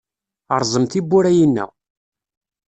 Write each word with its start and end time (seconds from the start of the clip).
Rẓem 0.61 0.85
tiwwura-inna! 0.91 1.65